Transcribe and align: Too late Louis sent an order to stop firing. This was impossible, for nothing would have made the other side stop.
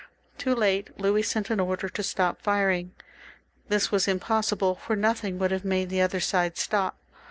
Too 0.39 0.55
late 0.55 0.99
Louis 0.99 1.21
sent 1.21 1.51
an 1.51 1.59
order 1.59 1.87
to 1.87 2.01
stop 2.01 2.41
firing. 2.41 2.91
This 3.67 3.91
was 3.91 4.07
impossible, 4.07 4.73
for 4.73 4.95
nothing 4.95 5.37
would 5.37 5.51
have 5.51 5.63
made 5.63 5.89
the 5.91 6.01
other 6.01 6.19
side 6.19 6.57
stop. 6.57 6.97